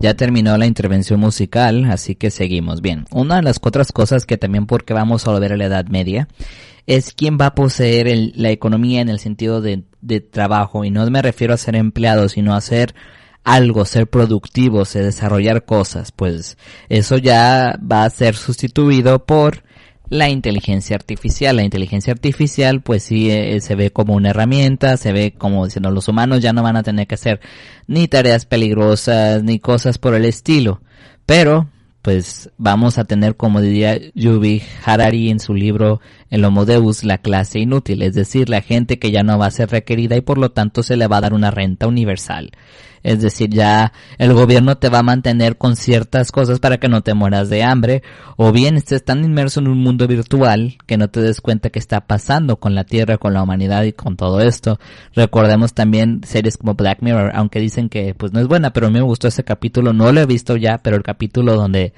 Ya 0.00 0.14
terminó 0.14 0.56
la 0.56 0.66
intervención 0.66 1.20
musical, 1.20 1.84
así 1.90 2.14
que 2.14 2.30
seguimos. 2.30 2.80
Bien, 2.80 3.04
una 3.10 3.36
de 3.36 3.42
las 3.42 3.60
otras 3.62 3.92
cosas 3.92 4.24
que 4.24 4.38
también 4.38 4.66
porque 4.66 4.94
vamos 4.94 5.26
a 5.26 5.32
volver 5.32 5.52
a 5.52 5.56
la 5.56 5.66
Edad 5.66 5.86
Media 5.86 6.28
es 6.86 7.12
quién 7.12 7.38
va 7.40 7.46
a 7.46 7.54
poseer 7.54 8.32
la 8.34 8.50
economía 8.50 9.00
en 9.00 9.08
el 9.08 9.18
sentido 9.18 9.60
de, 9.60 9.84
de, 10.00 10.20
trabajo. 10.20 10.84
Y 10.84 10.90
no 10.90 11.08
me 11.10 11.22
refiero 11.22 11.54
a 11.54 11.58
ser 11.58 11.76
empleado, 11.76 12.28
sino 12.28 12.54
a 12.54 12.60
ser 12.60 12.94
algo, 13.44 13.84
ser 13.84 14.08
productivo, 14.08 14.84
ser 14.84 15.04
desarrollar 15.04 15.64
cosas. 15.64 16.10
Pues 16.10 16.56
eso 16.88 17.18
ya 17.18 17.78
va 17.78 18.04
a 18.04 18.10
ser 18.10 18.34
sustituido 18.34 19.24
por 19.24 19.62
la 20.12 20.28
inteligencia 20.28 20.94
artificial. 20.94 21.56
La 21.56 21.62
inteligencia 21.62 22.12
artificial 22.12 22.82
pues 22.82 23.02
sí 23.02 23.30
eh, 23.30 23.58
se 23.62 23.74
ve 23.74 23.90
como 23.90 24.14
una 24.14 24.28
herramienta, 24.28 24.98
se 24.98 25.10
ve 25.10 25.32
como 25.32 25.64
diciendo 25.64 25.90
los 25.90 26.06
humanos 26.06 26.40
ya 26.40 26.52
no 26.52 26.62
van 26.62 26.76
a 26.76 26.82
tener 26.82 27.06
que 27.06 27.14
hacer 27.14 27.40
ni 27.86 28.08
tareas 28.08 28.44
peligrosas 28.44 29.42
ni 29.42 29.58
cosas 29.58 29.96
por 29.96 30.14
el 30.14 30.26
estilo. 30.26 30.82
Pero 31.24 31.68
pues 32.02 32.50
vamos 32.58 32.98
a 32.98 33.04
tener, 33.04 33.36
como 33.36 33.60
diría 33.60 33.96
Yubi 34.14 34.62
Harari 34.84 35.30
en 35.30 35.38
su 35.38 35.54
libro 35.54 36.00
El 36.30 36.44
Homo 36.44 36.64
Deus, 36.64 37.04
la 37.04 37.18
clase 37.18 37.60
inútil, 37.60 38.02
es 38.02 38.14
decir, 38.14 38.48
la 38.48 38.60
gente 38.60 38.98
que 38.98 39.12
ya 39.12 39.22
no 39.22 39.38
va 39.38 39.46
a 39.46 39.50
ser 39.52 39.70
requerida 39.70 40.16
y 40.16 40.20
por 40.20 40.36
lo 40.36 40.50
tanto 40.50 40.82
se 40.82 40.96
le 40.96 41.06
va 41.06 41.18
a 41.18 41.20
dar 41.22 41.32
una 41.32 41.52
renta 41.52 41.86
universal. 41.86 42.50
Es 43.02 43.20
decir, 43.20 43.50
ya 43.50 43.92
el 44.18 44.32
gobierno 44.32 44.78
te 44.78 44.88
va 44.88 45.00
a 45.00 45.02
mantener 45.02 45.56
con 45.56 45.76
ciertas 45.76 46.30
cosas 46.30 46.60
para 46.60 46.78
que 46.78 46.88
no 46.88 47.02
te 47.02 47.14
mueras 47.14 47.48
de 47.48 47.62
hambre, 47.64 48.02
o 48.36 48.52
bien 48.52 48.76
estés 48.76 49.04
tan 49.04 49.24
inmerso 49.24 49.60
en 49.60 49.68
un 49.68 49.78
mundo 49.78 50.06
virtual 50.06 50.76
que 50.86 50.96
no 50.96 51.08
te 51.08 51.20
des 51.20 51.40
cuenta 51.40 51.70
que 51.70 51.78
está 51.78 52.02
pasando 52.02 52.56
con 52.56 52.74
la 52.74 52.84
Tierra, 52.84 53.18
con 53.18 53.34
la 53.34 53.42
humanidad 53.42 53.82
y 53.84 53.92
con 53.92 54.16
todo 54.16 54.40
esto. 54.40 54.78
Recordemos 55.14 55.74
también 55.74 56.20
series 56.24 56.56
como 56.56 56.74
Black 56.74 57.02
Mirror, 57.02 57.32
aunque 57.34 57.58
dicen 57.58 57.88
que 57.88 58.14
pues 58.14 58.32
no 58.32 58.40
es 58.40 58.46
buena, 58.46 58.72
pero 58.72 58.86
a 58.86 58.90
mí 58.90 58.98
me 58.98 59.04
gustó 59.04 59.28
ese 59.28 59.44
capítulo, 59.44 59.92
no 59.92 60.12
lo 60.12 60.20
he 60.20 60.26
visto 60.26 60.56
ya, 60.56 60.78
pero 60.78 60.96
el 60.96 61.02
capítulo 61.02 61.56
donde 61.56 61.91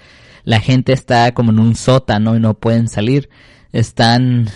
la 0.45 0.61
gente 0.61 0.93
está 0.93 1.33
como 1.33 1.53
en 1.53 1.59
un 1.59 1.75
sótano 1.75 2.37
y 2.37 2.41
no 2.41 2.55
pueden 2.55 2.89
salir, 2.89 3.29
están 3.73 4.49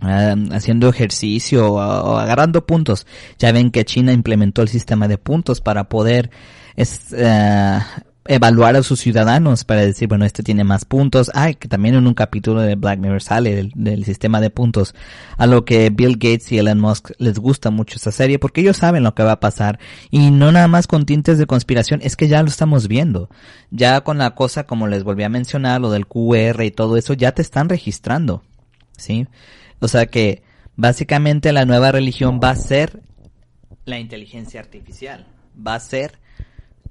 haciendo 0.00 0.88
ejercicio 0.88 1.72
o, 1.72 2.16
agarrando 2.18 2.66
puntos. 2.66 3.06
Ya 3.38 3.52
ven 3.52 3.70
que 3.70 3.84
China 3.84 4.12
implementó 4.12 4.62
el 4.62 4.68
sistema 4.68 5.08
de 5.08 5.18
puntos 5.18 5.60
para 5.60 5.88
poder 5.88 6.30
eh, 6.76 7.78
evaluar 8.26 8.76
a 8.76 8.82
sus 8.82 9.00
ciudadanos 9.00 9.64
para 9.64 9.80
decir, 9.80 10.08
bueno, 10.08 10.24
este 10.24 10.42
tiene 10.42 10.64
más 10.64 10.84
puntos. 10.84 11.30
Ay, 11.34 11.54
que 11.54 11.68
también 11.68 11.94
en 11.94 12.06
un 12.06 12.14
capítulo 12.14 12.60
de 12.60 12.74
Black 12.74 12.98
Mirror 12.98 13.22
sale 13.22 13.70
del, 13.74 14.04
sistema 14.04 14.40
de 14.40 14.50
puntos. 14.50 14.94
A 15.36 15.46
lo 15.46 15.64
que 15.64 15.90
Bill 15.90 16.14
Gates 16.14 16.52
y 16.52 16.58
Elon 16.58 16.80
Musk 16.80 17.10
les 17.18 17.38
gusta 17.38 17.70
mucho 17.70 17.96
esta 17.96 18.12
serie 18.12 18.38
porque 18.38 18.60
ellos 18.60 18.76
saben 18.76 19.02
lo 19.02 19.14
que 19.14 19.22
va 19.22 19.32
a 19.32 19.40
pasar. 19.40 19.78
Y 20.10 20.30
no 20.30 20.52
nada 20.52 20.68
más 20.68 20.86
con 20.86 21.06
tintes 21.06 21.38
de 21.38 21.46
conspiración, 21.46 22.00
es 22.02 22.16
que 22.16 22.28
ya 22.28 22.42
lo 22.42 22.48
estamos 22.48 22.88
viendo. 22.88 23.30
Ya 23.70 24.02
con 24.02 24.18
la 24.18 24.34
cosa, 24.34 24.64
como 24.64 24.86
les 24.86 25.02
volví 25.02 25.22
a 25.22 25.28
mencionar, 25.28 25.80
lo 25.80 25.90
del 25.90 26.06
QR 26.06 26.62
y 26.62 26.70
todo 26.70 26.96
eso, 26.96 27.14
ya 27.14 27.32
te 27.32 27.42
están 27.42 27.68
registrando. 27.68 28.42
¿Sí? 28.96 29.26
O 29.80 29.88
sea 29.88 30.06
que 30.06 30.42
básicamente 30.76 31.52
la 31.52 31.64
nueva 31.64 31.90
religión 31.90 32.38
va 32.42 32.50
a 32.50 32.56
ser 32.56 33.02
la 33.86 33.98
inteligencia 33.98 34.60
artificial, 34.60 35.26
va 35.66 35.74
a 35.74 35.80
ser 35.80 36.19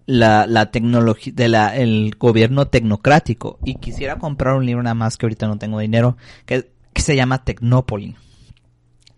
la, 0.10 0.48
la 0.48 0.72
tecnología 0.72 1.32
de 1.36 1.48
la, 1.48 1.76
el 1.76 2.15
gobierno 2.17 2.67
tecnocrático. 2.67 3.60
Y 3.63 3.76
quisiera 3.76 4.17
comprar 4.17 4.56
un 4.56 4.65
libro 4.65 4.82
nada 4.82 4.95
más 4.95 5.17
que 5.17 5.28
ahorita 5.28 5.48
no 5.48 5.60
tengo 5.60 5.80
dinero, 5.80 6.17
que, 6.48 6.72
que 6.93 7.02
se 7.04 7.15
llama 7.15 7.43
Tecnópoli. 7.43 8.15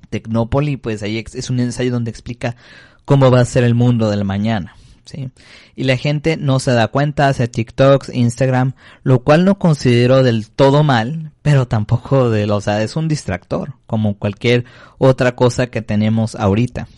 Tecnópoli, 0.09 0.75
pues 0.75 1.01
ahí 1.01 1.23
es 1.33 1.49
un 1.49 1.61
ensayo 1.61 1.91
donde 1.91 2.11
explica 2.11 2.57
cómo 3.05 3.31
va 3.31 3.39
a 3.39 3.45
ser 3.45 3.63
el 3.63 3.73
mundo 3.73 4.09
del 4.09 4.25
mañana. 4.25 4.75
¿sí? 5.05 5.29
Y 5.77 5.85
la 5.85 5.95
gente 5.95 6.35
no 6.35 6.59
se 6.59 6.71
da 6.71 6.89
cuenta, 6.89 7.29
hace 7.29 7.47
TikToks, 7.47 8.09
Instagram, 8.13 8.73
lo 9.03 9.23
cual 9.23 9.45
no 9.45 9.57
considero 9.57 10.23
del 10.23 10.49
todo 10.49 10.83
mal, 10.83 11.31
pero 11.41 11.69
tampoco 11.69 12.29
de, 12.29 12.51
o 12.51 12.59
sea, 12.59 12.83
es 12.83 12.97
un 12.97 13.07
distractor, 13.07 13.75
como 13.87 14.17
cualquier 14.17 14.65
otra 14.97 15.37
cosa 15.37 15.67
que 15.67 15.81
tenemos 15.81 16.35
ahorita. 16.35 16.89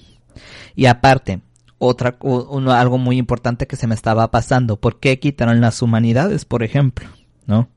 Y 0.75 0.87
aparte, 0.87 1.41
otra, 1.85 2.17
uno, 2.21 2.71
algo 2.71 2.97
muy 2.97 3.17
importante 3.17 3.67
que 3.67 3.75
se 3.75 3.87
me 3.87 3.95
estaba 3.95 4.31
pasando, 4.31 4.77
¿por 4.77 4.99
qué 4.99 5.19
quitaron 5.19 5.61
las 5.61 5.81
humanidades, 5.81 6.45
por 6.45 6.63
ejemplo? 6.63 7.07
¿No? 7.45 7.69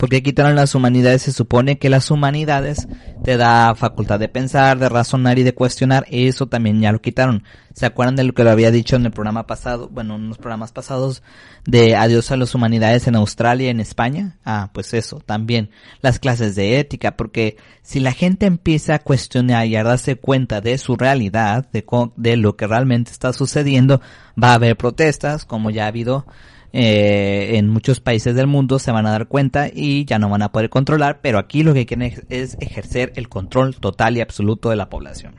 Porque 0.00 0.22
quitaron 0.22 0.56
las 0.56 0.74
humanidades, 0.74 1.20
se 1.20 1.30
supone 1.30 1.76
que 1.76 1.90
las 1.90 2.10
humanidades 2.10 2.88
te 3.22 3.36
da 3.36 3.74
facultad 3.74 4.18
de 4.18 4.30
pensar, 4.30 4.78
de 4.78 4.88
razonar 4.88 5.38
y 5.38 5.42
de 5.42 5.52
cuestionar, 5.52 6.06
eso 6.10 6.46
también 6.46 6.80
ya 6.80 6.90
lo 6.90 7.02
quitaron. 7.02 7.44
¿Se 7.74 7.84
acuerdan 7.84 8.16
de 8.16 8.24
lo 8.24 8.32
que 8.32 8.42
lo 8.42 8.50
había 8.50 8.70
dicho 8.70 8.96
en 8.96 9.04
el 9.04 9.12
programa 9.12 9.46
pasado, 9.46 9.90
bueno, 9.90 10.16
en 10.16 10.28
los 10.28 10.38
programas 10.38 10.72
pasados 10.72 11.22
de 11.66 11.96
adiós 11.96 12.30
a 12.30 12.38
las 12.38 12.54
humanidades 12.54 13.08
en 13.08 13.14
Australia 13.14 13.66
y 13.66 13.70
en 13.70 13.80
España? 13.80 14.38
Ah, 14.42 14.70
pues 14.72 14.94
eso, 14.94 15.20
también 15.20 15.68
las 16.00 16.18
clases 16.18 16.54
de 16.54 16.80
ética, 16.80 17.18
porque 17.18 17.58
si 17.82 18.00
la 18.00 18.12
gente 18.12 18.46
empieza 18.46 18.94
a 18.94 19.00
cuestionar 19.00 19.66
y 19.66 19.76
a 19.76 19.84
darse 19.84 20.16
cuenta 20.16 20.62
de 20.62 20.78
su 20.78 20.96
realidad, 20.96 21.68
de, 21.72 21.84
de 22.16 22.36
lo 22.38 22.56
que 22.56 22.66
realmente 22.66 23.10
está 23.10 23.34
sucediendo, 23.34 24.00
va 24.42 24.52
a 24.52 24.54
haber 24.54 24.78
protestas, 24.78 25.44
como 25.44 25.68
ya 25.68 25.84
ha 25.84 25.88
habido 25.88 26.24
eh, 26.72 27.56
en 27.56 27.68
muchos 27.68 28.00
países 28.00 28.34
del 28.34 28.46
mundo 28.46 28.78
se 28.78 28.92
van 28.92 29.06
a 29.06 29.10
dar 29.10 29.26
cuenta 29.26 29.68
y 29.72 30.04
ya 30.04 30.18
no 30.18 30.28
van 30.28 30.42
a 30.42 30.52
poder 30.52 30.70
controlar, 30.70 31.20
pero 31.20 31.38
aquí 31.38 31.62
lo 31.62 31.74
que 31.74 31.86
quieren 31.86 32.24
es 32.28 32.56
ejercer 32.60 33.12
el 33.16 33.28
control 33.28 33.76
total 33.76 34.16
y 34.16 34.20
absoluto 34.20 34.70
de 34.70 34.76
la 34.76 34.88
población. 34.88 35.34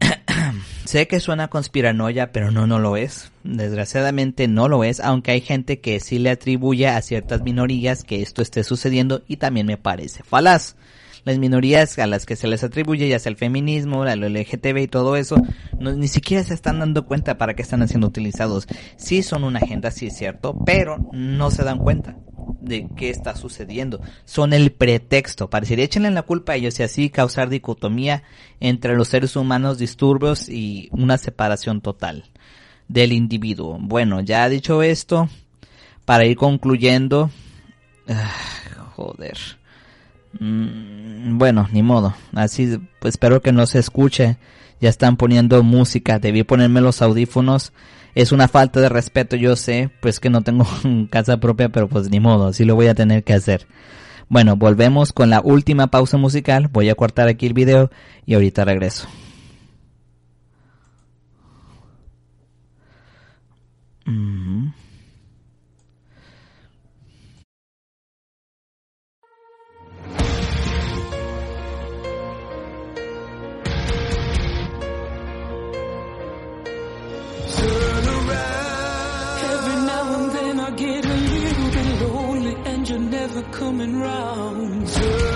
sé 0.84 1.08
que 1.08 1.20
suena 1.20 1.48
conspiranoia, 1.48 2.32
pero 2.32 2.50
no, 2.50 2.66
no 2.66 2.78
lo 2.78 2.96
es. 2.96 3.32
Desgraciadamente 3.42 4.48
no 4.48 4.68
lo 4.68 4.84
es, 4.84 5.00
aunque 5.00 5.32
hay 5.32 5.40
gente 5.40 5.80
que 5.80 6.00
sí 6.00 6.18
le 6.18 6.30
atribuye 6.30 6.88
a 6.88 7.00
ciertas 7.02 7.42
minorías 7.42 8.04
que 8.04 8.22
esto 8.22 8.42
esté 8.42 8.64
sucediendo 8.64 9.22
y 9.26 9.36
también 9.36 9.66
me 9.66 9.76
parece 9.76 10.22
falaz 10.22 10.76
las 11.28 11.38
minorías 11.38 11.98
a 11.98 12.06
las 12.06 12.24
que 12.24 12.36
se 12.36 12.48
les 12.48 12.64
atribuye, 12.64 13.06
ya 13.06 13.18
sea 13.18 13.28
el 13.28 13.36
feminismo, 13.36 14.06
el 14.06 14.20
LGTB 14.20 14.78
y 14.78 14.88
todo 14.88 15.14
eso, 15.14 15.36
ni 15.78 16.08
siquiera 16.08 16.42
se 16.42 16.54
están 16.54 16.78
dando 16.78 17.04
cuenta 17.04 17.36
para 17.36 17.52
qué 17.54 17.60
están 17.60 17.86
siendo 17.86 18.06
utilizados. 18.06 18.66
Sí 18.96 19.22
son 19.22 19.44
una 19.44 19.58
agenda, 19.58 19.90
sí 19.90 20.06
es 20.06 20.16
cierto, 20.16 20.58
pero 20.64 20.96
no 21.12 21.50
se 21.50 21.64
dan 21.64 21.78
cuenta 21.78 22.16
de 22.62 22.88
qué 22.96 23.10
está 23.10 23.36
sucediendo. 23.36 24.00
Son 24.24 24.54
el 24.54 24.72
pretexto 24.72 25.50
para 25.50 25.60
decir, 25.60 25.80
échenle 25.80 26.10
la 26.10 26.22
culpa 26.22 26.52
a 26.52 26.56
ellos 26.56 26.80
y 26.80 26.82
así 26.82 27.10
causar 27.10 27.50
dicotomía 27.50 28.22
entre 28.58 28.96
los 28.96 29.08
seres 29.08 29.36
humanos, 29.36 29.76
disturbios 29.76 30.48
y 30.48 30.88
una 30.92 31.18
separación 31.18 31.82
total 31.82 32.24
del 32.88 33.12
individuo. 33.12 33.76
Bueno, 33.78 34.22
ya 34.22 34.48
dicho 34.48 34.82
esto, 34.82 35.28
para 36.06 36.24
ir 36.24 36.38
concluyendo, 36.38 37.30
ah, 38.08 38.32
joder. 38.96 39.57
Mm, 40.38 41.38
bueno, 41.38 41.68
ni 41.72 41.82
modo. 41.82 42.14
Así, 42.34 42.78
pues 43.00 43.14
espero 43.14 43.40
que 43.40 43.52
no 43.52 43.66
se 43.66 43.78
escuche. 43.78 44.36
Ya 44.80 44.88
están 44.88 45.16
poniendo 45.16 45.62
música. 45.62 46.18
Debí 46.18 46.42
ponerme 46.44 46.80
los 46.80 47.02
audífonos. 47.02 47.72
Es 48.14 48.32
una 48.32 48.48
falta 48.48 48.80
de 48.80 48.88
respeto, 48.88 49.36
yo 49.36 49.56
sé. 49.56 49.90
Pues 50.00 50.20
que 50.20 50.30
no 50.30 50.42
tengo 50.42 50.66
casa 51.10 51.38
propia, 51.38 51.68
pero 51.70 51.88
pues 51.88 52.10
ni 52.10 52.20
modo. 52.20 52.48
Así 52.48 52.64
lo 52.64 52.74
voy 52.74 52.86
a 52.86 52.94
tener 52.94 53.24
que 53.24 53.34
hacer. 53.34 53.66
Bueno, 54.28 54.56
volvemos 54.56 55.12
con 55.12 55.30
la 55.30 55.40
última 55.40 55.86
pausa 55.88 56.16
musical. 56.18 56.68
Voy 56.68 56.88
a 56.90 56.94
cortar 56.94 57.28
aquí 57.28 57.46
el 57.46 57.54
video 57.54 57.90
y 58.26 58.34
ahorita 58.34 58.64
regreso. 58.64 59.08
Mm. 64.04 64.68
Coming 83.42 84.00
round. 84.00 85.27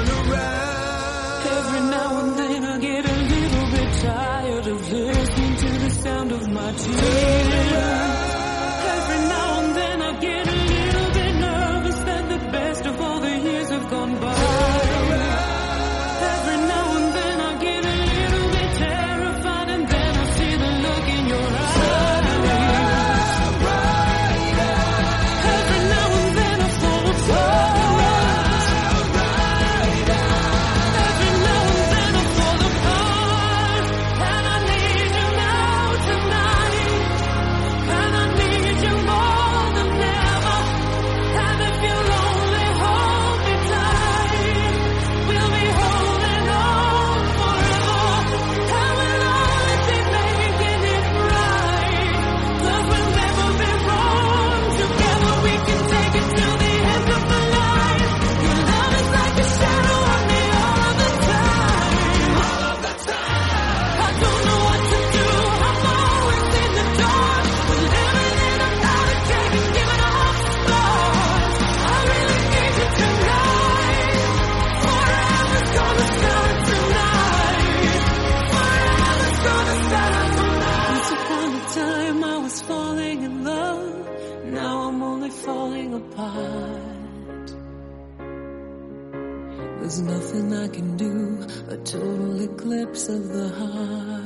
There's 89.92 90.08
nothing 90.08 90.54
I 90.54 90.68
can 90.68 90.96
do, 90.96 91.46
a 91.68 91.76
total 91.76 92.40
eclipse 92.40 93.10
of 93.10 93.28
the 93.28 93.50
heart. 93.50 94.21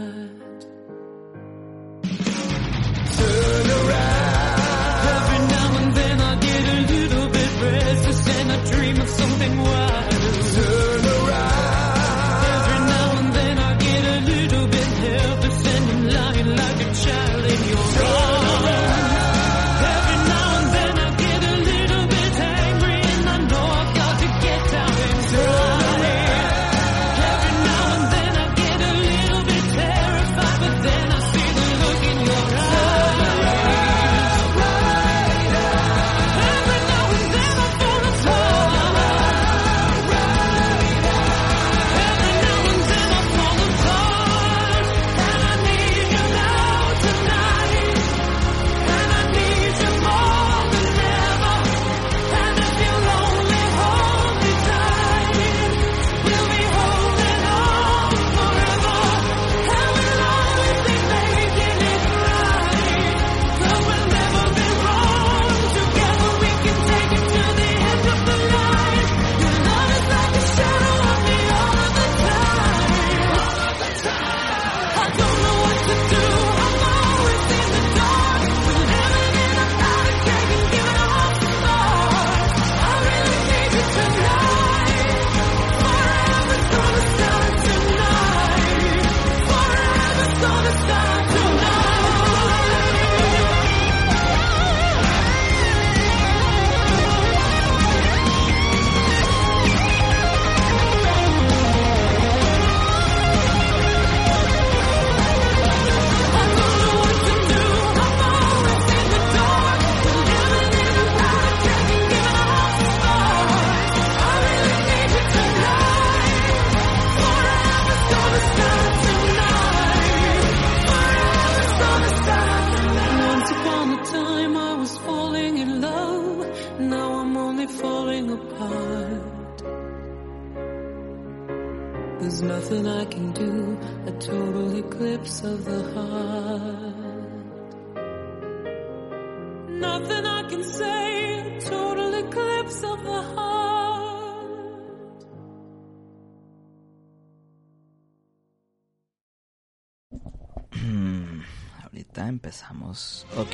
Ahorita 151.97 152.29
empezamos. 152.29 153.27
Ok. 153.39 153.49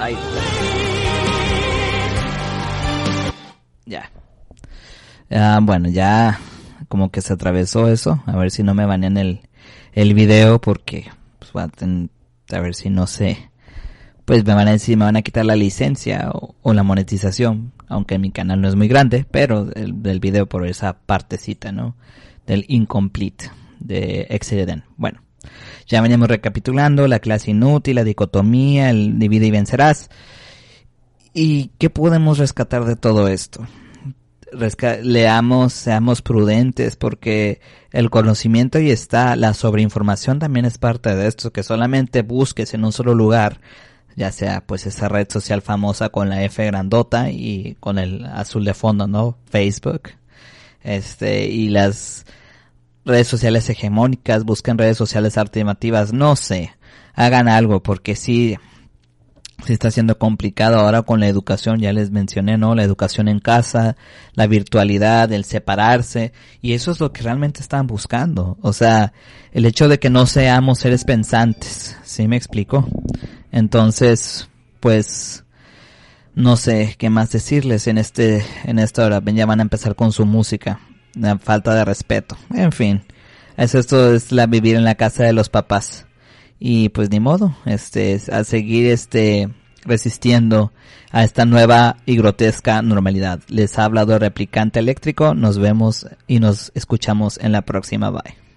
Ay. 0.00 0.16
Ya. 3.84 4.10
Ah, 5.30 5.58
bueno, 5.60 5.90
ya 5.90 6.40
como 6.88 7.10
que 7.10 7.20
se 7.20 7.34
atravesó 7.34 7.88
eso. 7.88 8.22
A 8.24 8.36
ver 8.38 8.50
si 8.50 8.62
no 8.62 8.72
me 8.72 8.86
banean 8.86 9.18
el, 9.18 9.40
el 9.92 10.14
video 10.14 10.62
porque 10.62 11.10
pues, 11.38 11.52
a, 11.54 12.60
ver 12.62 12.74
si 12.74 12.88
no 12.88 13.06
sé. 13.06 13.50
Pues 14.24 14.42
me 14.46 14.54
van 14.54 14.68
a 14.68 14.72
decir, 14.72 14.96
me 14.96 15.04
van 15.04 15.16
a 15.16 15.22
quitar 15.22 15.44
la 15.44 15.56
licencia 15.56 16.30
o, 16.32 16.72
la 16.72 16.82
monetización. 16.82 17.74
Aunque 17.86 18.18
mi 18.18 18.30
canal 18.30 18.62
no 18.62 18.68
es 18.68 18.76
muy 18.76 18.88
grande, 18.88 19.26
pero 19.30 19.70
el, 19.74 20.02
del 20.02 20.20
video 20.20 20.46
por 20.46 20.66
esa 20.66 20.94
partecita, 20.94 21.70
¿no? 21.70 21.96
Del 22.46 22.64
incomplete 22.66 23.50
de 23.78 24.22
Exiden. 24.30 24.84
Bueno, 24.96 25.20
ya 25.86 26.00
veníamos 26.00 26.28
recapitulando 26.28 27.06
la 27.08 27.18
clase 27.18 27.50
inútil, 27.50 27.96
la 27.96 28.04
dicotomía, 28.04 28.90
el 28.90 29.18
divide 29.18 29.46
y 29.46 29.50
vencerás. 29.50 30.10
¿Y 31.32 31.70
qué 31.78 31.90
podemos 31.90 32.38
rescatar 32.38 32.84
de 32.84 32.96
todo 32.96 33.28
esto? 33.28 33.66
Resca- 34.52 35.00
leamos, 35.00 35.72
seamos 35.72 36.22
prudentes, 36.22 36.96
porque 36.96 37.60
el 37.92 38.10
conocimiento 38.10 38.78
ahí 38.78 38.90
está, 38.90 39.36
la 39.36 39.54
sobreinformación 39.54 40.40
también 40.40 40.64
es 40.66 40.78
parte 40.78 41.14
de 41.14 41.28
esto, 41.28 41.52
que 41.52 41.62
solamente 41.62 42.22
busques 42.22 42.74
en 42.74 42.84
un 42.84 42.92
solo 42.92 43.14
lugar, 43.14 43.60
ya 44.16 44.32
sea 44.32 44.60
pues 44.66 44.86
esa 44.86 45.08
red 45.08 45.28
social 45.30 45.62
famosa 45.62 46.08
con 46.08 46.28
la 46.28 46.42
F 46.42 46.66
grandota 46.66 47.30
y 47.30 47.76
con 47.78 48.00
el 48.00 48.24
azul 48.26 48.64
de 48.64 48.74
fondo, 48.74 49.06
¿no? 49.06 49.38
Facebook. 49.48 50.10
Este, 50.82 51.46
y 51.46 51.68
las 51.68 52.26
redes 53.10 53.28
sociales 53.28 53.68
hegemónicas, 53.68 54.44
busquen 54.44 54.78
redes 54.78 54.96
sociales 54.96 55.36
alternativas, 55.36 56.12
no 56.12 56.36
sé, 56.36 56.72
hagan 57.14 57.48
algo, 57.48 57.82
porque 57.82 58.16
sí, 58.16 58.56
se 59.64 59.72
está 59.72 59.88
haciendo 59.88 60.18
complicado 60.18 60.78
ahora 60.78 61.02
con 61.02 61.20
la 61.20 61.28
educación, 61.28 61.80
ya 61.80 61.92
les 61.92 62.10
mencioné, 62.10 62.56
¿no? 62.56 62.74
La 62.74 62.84
educación 62.84 63.28
en 63.28 63.40
casa, 63.40 63.96
la 64.34 64.46
virtualidad, 64.46 65.30
el 65.32 65.44
separarse, 65.44 66.32
y 66.62 66.72
eso 66.72 66.90
es 66.90 67.00
lo 67.00 67.12
que 67.12 67.22
realmente 67.22 67.60
están 67.60 67.86
buscando. 67.86 68.58
O 68.62 68.72
sea, 68.72 69.12
el 69.52 69.66
hecho 69.66 69.88
de 69.88 69.98
que 69.98 70.10
no 70.10 70.26
seamos 70.26 70.78
seres 70.78 71.04
pensantes, 71.04 71.96
¿sí 72.04 72.26
me 72.28 72.36
explico? 72.36 72.88
Entonces, 73.52 74.48
pues, 74.80 75.44
no 76.34 76.56
sé 76.56 76.94
qué 76.98 77.10
más 77.10 77.30
decirles 77.30 77.86
en 77.86 77.98
este, 77.98 78.44
en 78.64 78.78
esta 78.78 79.04
hora. 79.04 79.22
Ya 79.26 79.46
van 79.46 79.60
a 79.60 79.62
empezar 79.62 79.94
con 79.94 80.12
su 80.12 80.24
música. 80.24 80.80
La 81.14 81.38
falta 81.38 81.74
de 81.74 81.84
respeto. 81.84 82.36
En 82.54 82.72
fin. 82.72 83.02
Es 83.56 83.74
esto 83.74 84.14
es 84.14 84.32
la 84.32 84.46
vivir 84.46 84.76
en 84.76 84.84
la 84.84 84.94
casa 84.94 85.24
de 85.24 85.32
los 85.32 85.48
papás. 85.48 86.06
Y 86.58 86.90
pues 86.90 87.10
ni 87.10 87.20
modo, 87.20 87.56
este, 87.64 88.20
a 88.30 88.44
seguir 88.44 88.86
este, 88.86 89.48
resistiendo 89.84 90.72
a 91.10 91.24
esta 91.24 91.44
nueva 91.44 91.96
y 92.06 92.16
grotesca 92.16 92.82
normalidad. 92.82 93.40
Les 93.48 93.78
ha 93.78 93.84
hablado 93.84 94.14
el 94.14 94.20
replicante 94.20 94.78
eléctrico, 94.78 95.34
nos 95.34 95.58
vemos 95.58 96.06
y 96.26 96.38
nos 96.38 96.70
escuchamos 96.74 97.38
en 97.38 97.52
la 97.52 97.62
próxima, 97.62 98.10
bye. 98.10 98.49